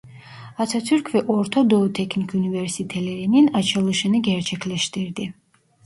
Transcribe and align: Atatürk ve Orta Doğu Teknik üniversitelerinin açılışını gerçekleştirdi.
Atatürk 0.57 1.15
ve 1.15 1.21
Orta 1.23 1.69
Doğu 1.69 1.93
Teknik 1.93 2.35
üniversitelerinin 2.35 3.53
açılışını 3.53 4.21
gerçekleştirdi. 4.21 5.33